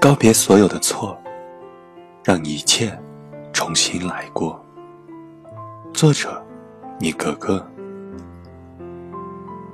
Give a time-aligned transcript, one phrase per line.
[0.00, 1.20] 告别所有的错，
[2.24, 2.96] 让一切
[3.52, 4.64] 重新来过。
[5.92, 6.40] 作者：
[7.00, 7.66] 你哥哥。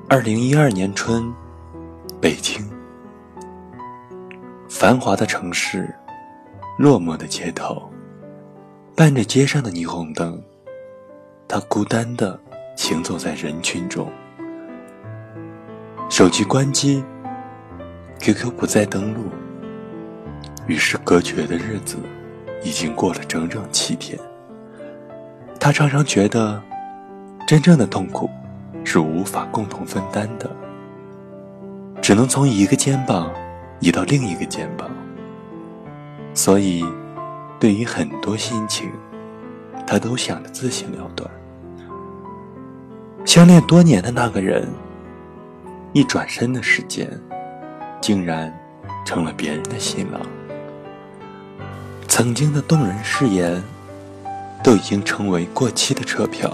[0.09, 1.31] 二零一二年春，
[2.23, 2.67] 北京，
[4.67, 5.95] 繁华的城市，
[6.79, 7.91] 落寞的街头，
[8.97, 10.43] 伴着街上的霓虹灯，
[11.47, 12.41] 他孤单的
[12.77, 14.11] 行走在人群中。
[16.09, 17.05] 手机关机
[18.21, 19.25] ，QQ 不再登录，
[20.67, 21.97] 与世隔绝的日子
[22.63, 24.19] 已经过了整整七天。
[25.59, 26.63] 他常常觉得，
[27.47, 28.29] 真正的痛苦。
[28.87, 30.49] 是无法共同分担的，
[32.03, 33.33] 只能从一个肩膀
[33.81, 34.91] 移到另一个肩膀。
[36.35, 36.85] 所以，
[37.59, 38.93] 对于很多心情，
[39.87, 41.29] 他都想着自行了断。
[43.25, 44.69] 相恋多年的那个人，
[45.95, 47.11] 一转身的时间，
[48.03, 48.55] 竟然
[49.07, 50.21] 成了别人的新郎。
[52.17, 53.61] 曾经的动人誓言，
[54.63, 56.49] 都已经成为过期的车票。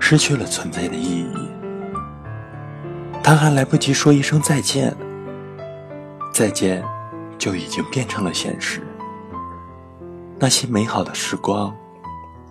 [0.00, 1.48] 失去了存在的意义，
[3.22, 4.92] 他还来不及说一声再见，
[6.32, 6.84] 再见
[7.38, 8.82] 就已经变成了现实。
[10.36, 11.72] 那些美好的时光，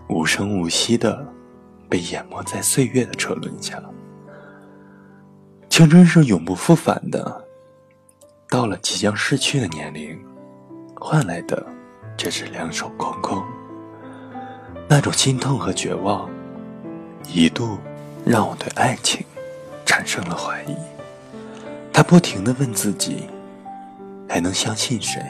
[0.08, 1.27] 无声无息的
[1.89, 3.77] 被淹没在岁月的车轮下。
[5.67, 7.45] 青春是永不复返的，
[8.47, 10.17] 到了即将逝去的年龄，
[10.95, 11.61] 换来的
[12.20, 13.42] 却是两手空空。
[14.89, 16.30] 那种心痛和绝望。
[17.31, 17.78] 一度
[18.26, 19.26] 让我对爱情
[19.86, 20.76] 产生了怀疑。
[21.94, 23.30] 他不停的问自己：
[24.27, 25.21] 还能相信谁？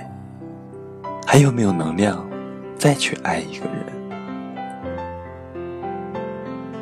[1.27, 2.27] 还有没有能量
[2.77, 3.85] 再去爱一个人？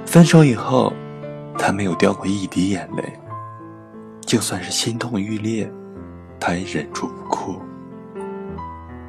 [0.05, 0.93] 分手以后，
[1.57, 3.03] 他没有掉过一滴眼泪。
[4.21, 5.69] 就算是心痛欲裂，
[6.39, 7.59] 他也忍住不哭。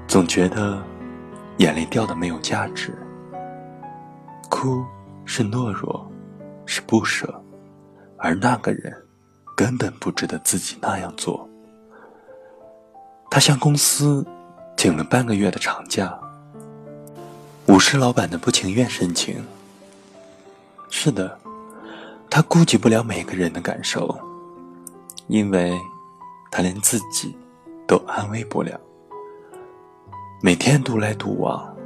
[0.08, 0.82] 总觉得
[1.58, 2.96] 眼泪掉的没有价值，
[4.50, 4.84] 哭。
[5.30, 6.10] 是懦弱，
[6.64, 7.44] 是不舍，
[8.16, 8.90] 而那个人
[9.54, 11.46] 根本不值得自己那样做。
[13.30, 14.26] 他向公司
[14.74, 16.18] 请了半个月的长假，
[17.66, 19.44] 无视老板的不情愿深情。
[20.88, 21.38] 是的，
[22.30, 24.18] 他顾及不了每个人的感受，
[25.26, 25.78] 因为
[26.50, 27.36] 他连自己
[27.86, 28.80] 都安慰不了。
[30.40, 31.76] 每天独来独往，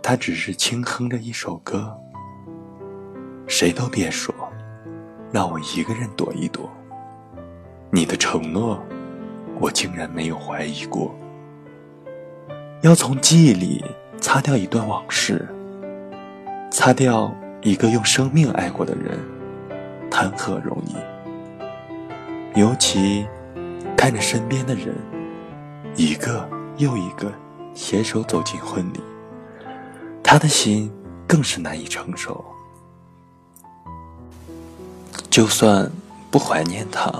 [0.00, 1.92] 他只是轻哼着一首歌。
[3.48, 4.32] 谁都别说，
[5.32, 6.70] 让我一个人躲一躲。
[7.90, 8.80] 你的承诺，
[9.58, 11.12] 我竟然没有怀疑过。
[12.82, 13.84] 要从记忆里
[14.20, 15.48] 擦掉一段往事，
[16.70, 19.18] 擦掉一个用生命爱过的人，
[20.08, 20.94] 谈何容易？
[22.60, 23.26] 尤其
[23.96, 24.94] 看着身边的人，
[25.96, 26.48] 一个
[26.80, 27.30] 又一个
[27.74, 29.00] 携手走进婚礼，
[30.24, 30.90] 他的心
[31.28, 32.42] 更是难以承受。
[35.28, 35.92] 就算
[36.30, 37.12] 不怀念他，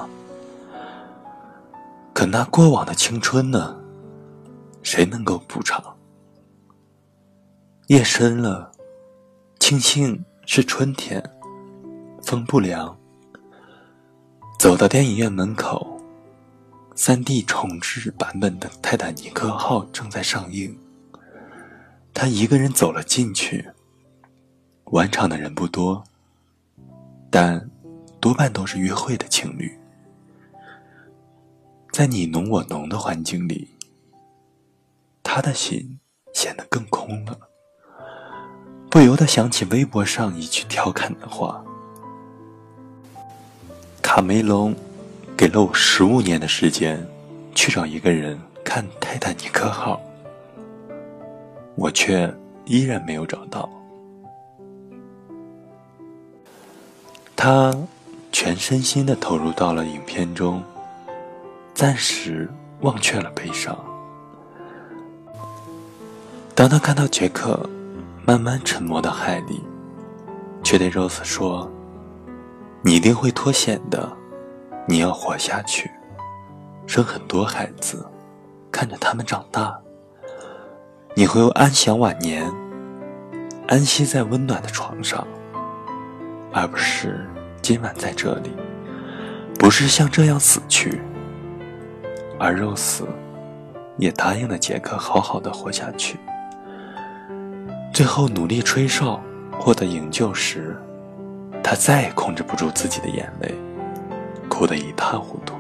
[2.15, 3.77] 可那过往的青春呢？
[4.83, 5.95] 谁能够补偿？
[7.89, 8.73] 夜深了，
[9.59, 11.23] 庆幸是春天，
[12.23, 12.97] 风不凉。
[14.59, 16.00] 走到电影院门口，
[17.03, 20.79] 三 D 重制版本的《泰坦尼克号》正在上映。
[22.13, 23.71] 他一个人走了进去，
[24.85, 26.05] 晚场的人不多，
[27.31, 27.71] 但。
[28.21, 29.79] 多半都是约会的情侣，
[31.91, 33.71] 在你侬我侬的环境里，
[35.23, 35.99] 他的心
[36.35, 37.39] 显得更空了。
[38.91, 41.65] 不由得想起微博上一句调侃的话
[44.03, 44.77] ：“卡梅隆
[45.41, 47.03] 给了我十五年的时间
[47.55, 49.99] 去找一个人看《泰坦尼克号》，
[51.77, 52.31] 我却
[52.67, 53.67] 依然没有找到。”
[57.35, 57.75] 他。
[58.33, 60.63] 全身心的投入到了影片中，
[61.75, 62.49] 暂时
[62.81, 63.77] 忘却了悲伤。
[66.55, 67.69] 当他看到杰克
[68.25, 69.61] 慢慢沉没到海里，
[70.63, 71.69] 却对 Rose 说
[72.83, 74.17] ：“你一定会脱险的，
[74.87, 75.91] 你要活下去，
[76.87, 78.07] 生很多孩子，
[78.73, 79.79] 看着他们长大，
[81.15, 82.45] 你会安享晚年，
[83.69, 85.27] 安息在温暖的床上，
[86.53, 87.27] 而不是。”
[87.63, 88.51] 今晚在这里，
[89.59, 91.03] 不是像这样死去，
[92.39, 93.07] 而肉死
[93.99, 96.19] 也答应了杰克好好的活下去。
[97.93, 99.23] 最后努力吹哨
[99.59, 100.75] 获得营救时，
[101.63, 103.55] 他再也控制不住自己的眼泪，
[104.51, 105.55] 哭得一塌糊涂。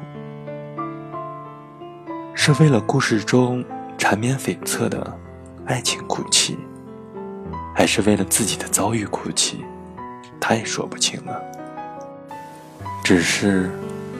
[2.34, 3.64] 是为了故事中
[3.96, 5.18] 缠绵悱恻的
[5.66, 6.58] 爱情哭泣，
[7.74, 9.64] 还是为了自己的遭遇哭泣，
[10.40, 11.40] 他也说不清了。
[13.04, 13.70] 只是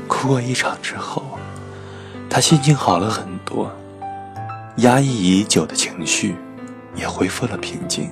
[0.06, 1.22] 哭过一场之后，
[2.28, 3.70] 他心情好了很多，
[4.78, 6.37] 压抑已久的情绪
[6.94, 8.11] 也恢复了平静。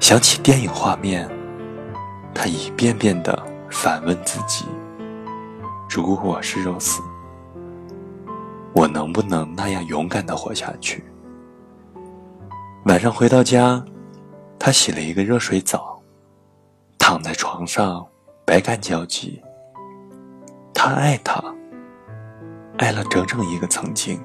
[0.00, 1.28] 想起电影画面，
[2.34, 3.42] 他一遍遍的
[3.74, 4.64] 反问自己：
[5.90, 7.02] 如果我是肉丝
[8.72, 11.04] 我能不能那样勇敢的活下去？
[12.84, 13.84] 晚上回到家，
[14.60, 16.00] 他洗了一个热水澡，
[16.98, 18.06] 躺在床上
[18.46, 19.42] 百感交集。
[20.72, 21.42] 他爱他，
[22.78, 24.18] 爱了整整一个曾经，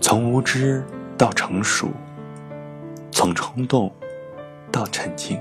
[0.00, 0.84] 从无知
[1.16, 1.88] 到成熟，
[3.12, 3.90] 从冲动。
[4.72, 5.40] 到沉静，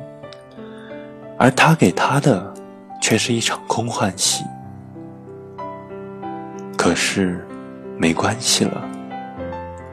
[1.40, 2.54] 而他给他的
[3.04, 4.46] 却是一场空欢喜。
[6.78, 7.46] 可是，
[7.98, 8.82] 没关系了。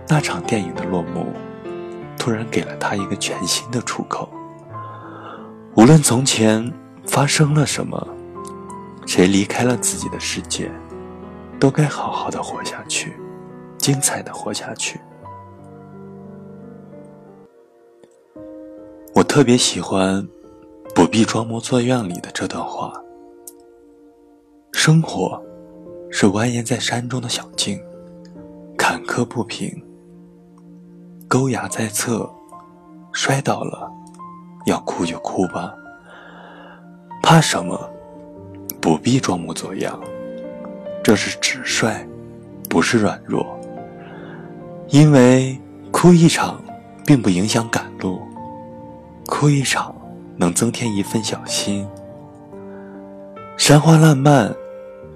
[0.06, 1.26] 那场电影的落幕，
[2.16, 4.28] 突然给了他一个全新的出口。
[5.74, 6.72] 无论从前
[7.04, 8.06] 发生了什么，
[9.06, 10.70] 谁离开了自己的世界，
[11.58, 13.16] 都该好好的活下去，
[13.76, 15.00] 精彩的活下去。
[19.16, 20.24] 我特别喜欢
[20.94, 22.92] “不必装模作样”里的这段话。
[24.72, 25.40] 生活
[26.10, 27.81] 是蜿蜒在山中的小径，
[28.76, 29.70] 坎坷不平，
[31.28, 32.28] 沟崖在侧，
[33.12, 33.90] 摔倒了，
[34.66, 35.75] 要哭就哭吧，
[37.22, 37.78] 怕什么？
[38.81, 40.00] 不必装模作样，
[41.04, 42.08] 这是直率，
[42.69, 43.46] 不是软弱。
[44.88, 45.60] 因为
[45.93, 46.60] 哭一场，
[47.04, 48.20] 并不影响赶路。
[49.26, 49.94] 哭一场，
[50.40, 51.87] 能增添一份小心。
[53.58, 54.50] 山花烂漫，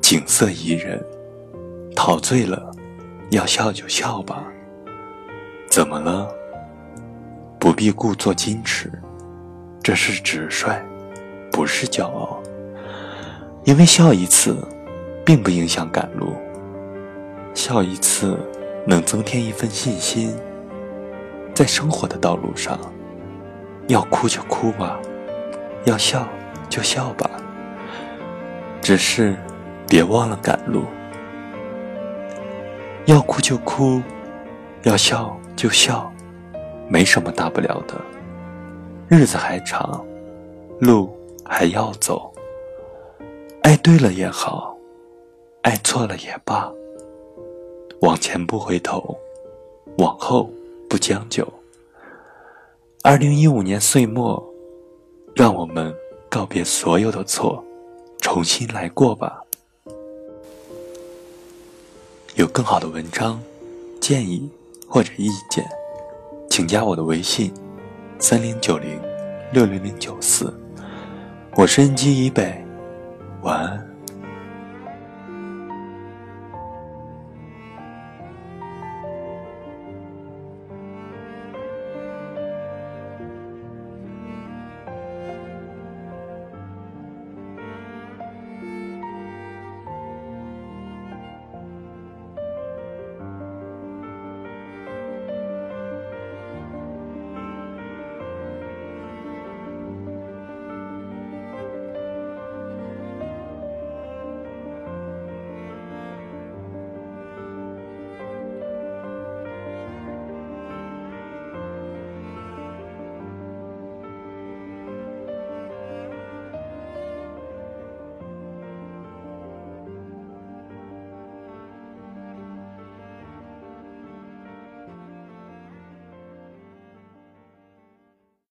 [0.02, 1.02] 景色宜人，
[1.96, 2.70] 陶醉了，
[3.30, 4.44] 要笑就笑吧。
[5.70, 6.28] 怎么了？
[7.58, 8.92] 不必故作矜持，
[9.82, 10.78] 这是直率，
[11.50, 12.38] 不是骄傲。
[13.64, 14.58] 因为笑一次，
[15.24, 16.34] 并不影响赶路。
[17.54, 18.38] 笑一次，
[18.86, 20.36] 能增添一份信心，
[21.54, 22.78] 在生活的道路上。
[23.88, 24.98] 要哭就哭吧，
[25.84, 26.26] 要笑
[26.68, 27.30] 就笑吧。
[28.80, 29.36] 只是
[29.88, 30.84] 别忘了赶路。
[33.06, 34.00] 要哭就哭，
[34.82, 36.12] 要笑就笑，
[36.88, 37.94] 没什么大不了的。
[39.08, 40.04] 日子还长，
[40.80, 41.14] 路
[41.44, 42.32] 还要走。
[43.62, 44.76] 爱对了也好，
[45.62, 46.70] 爱错了也罢。
[48.00, 49.16] 往前不回头，
[49.98, 50.50] 往后
[50.88, 51.46] 不将就。
[53.02, 54.42] 二零一五年岁末，
[55.34, 55.92] 让我们
[56.28, 57.62] 告别所有的错，
[58.20, 59.42] 重新来过吧。
[62.36, 63.42] 有更好的文章、
[64.00, 64.48] 建议
[64.88, 65.64] 或者意见，
[66.48, 67.52] 请加我的微信：
[68.20, 69.00] 三零九零
[69.52, 70.54] 六零零九四。
[71.56, 72.64] 我是恩基以北，
[73.42, 73.93] 晚安。